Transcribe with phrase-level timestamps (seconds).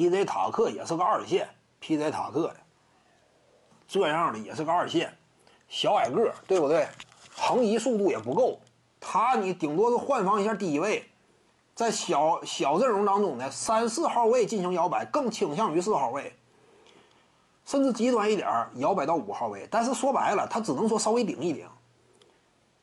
[0.00, 0.24] ，P.J.
[0.24, 1.46] 塔克也是个二线
[1.78, 2.10] ，P.J.
[2.10, 2.56] 塔克的
[3.86, 5.14] 这样的也是个二线，
[5.68, 6.88] 小矮个，对不对？
[7.36, 8.58] 横移速度也不够，
[8.98, 11.04] 他你顶多是换防一下低位，
[11.74, 16.34] 在小小阵容当中呢，三四号位进行摇摆，更倾向于四号位，
[17.66, 19.68] 甚至极端一点摇摆到五号位。
[19.70, 21.68] 但是说白了，他只能说稍微顶一顶，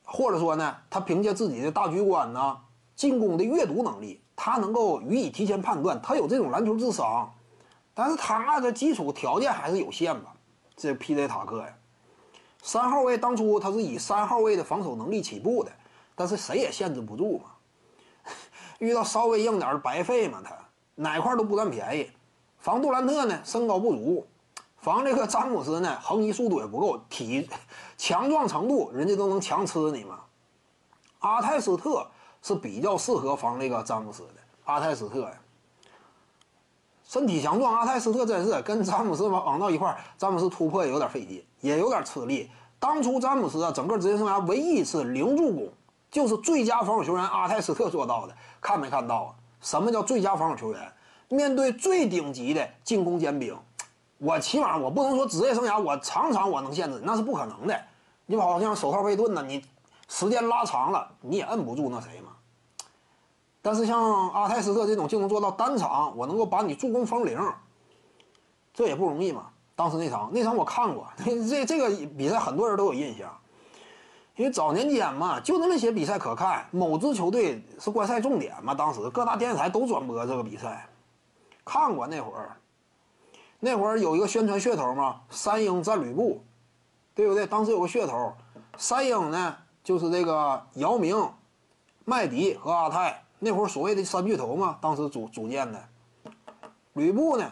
[0.04, 2.60] 或者说呢，他凭借自己的大局观呢，
[2.98, 7.32] 进攻的阅读能力，他能够予以提前判断，他有这种篮球智商。
[7.94, 10.34] 但是他的基础条件还是有限吧。
[10.76, 11.28] 这 P.J.
[11.28, 11.74] 塔克呀，
[12.62, 15.72] 三号位当初他是以三号位的防守能力起步的，
[16.16, 17.46] 但是谁也限制不住嘛。
[18.80, 20.56] 遇到稍微硬点儿白费嘛，他
[20.96, 22.12] 哪块都不占便宜。
[22.60, 24.26] 防杜兰特呢，身高不足；
[24.78, 27.48] 防这个詹姆斯呢，横移速度也不够，体
[27.98, 30.20] 强壮程度人家都能强吃你嘛。
[31.20, 32.08] 阿泰斯特
[32.48, 34.36] 是比较适合防这个詹姆斯的。
[34.64, 35.34] 阿泰斯特呀。
[37.04, 42.50] 身体强壮，阿泰斯特真是跟詹姆斯往往到一块儿，詹姆斯突破也有点费劲，也有点吃力。
[42.80, 45.70] 当初詹姆斯啊，整个职业生涯唯一一次零助攻，
[46.10, 48.34] 就是最佳防守球员阿泰斯特做到的。
[48.62, 49.36] 看没看到啊？
[49.60, 50.94] 什么叫最佳防守球员？
[51.28, 53.58] 面对最顶级的进攻尖兵，
[54.20, 57.78] 我起码我不能说职业生涯我场场我能限制，那是不可能的。
[58.26, 59.64] 你好像手套贝顿呢，你
[60.08, 62.32] 时间拉长了，你也摁不住那谁嘛。
[63.68, 67.38] 但是像阿泰斯特这种就能做到单场，我能够把你助攻封零，
[68.74, 69.48] 这也不容易嘛。
[69.76, 71.06] 当时那场那场我看过，
[71.50, 73.30] 这这个比赛很多人都有印象，
[74.38, 76.66] 因为早年间嘛，就那么些比赛可看。
[76.72, 80.88] 某支球队是观赛重点嘛，当时各大电视台都转播这个比赛，
[81.66, 82.56] 看过那会儿。
[83.60, 86.42] 那会儿有一个宣传噱头嘛，三英战吕布，
[87.14, 87.46] 对不对？
[87.46, 88.32] 当时有个噱头，
[88.78, 91.30] 三英呢就是这个姚明、
[92.06, 93.26] 麦迪和阿泰。
[93.40, 95.80] 那会儿所谓的三巨头嘛，当时组组建的，
[96.94, 97.52] 吕布呢，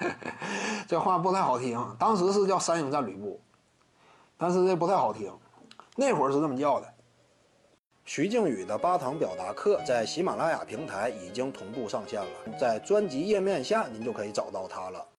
[0.88, 1.78] 这话不太好听。
[1.98, 3.40] 当时是叫三英战吕布，
[4.38, 5.30] 但是这不太好听。
[5.94, 6.92] 那会儿是这么叫的。
[8.04, 15.06] 徐静宇的八堂表达课在喜马拉雅平台已经同步上线了，在专辑页面下您就可以找到它了。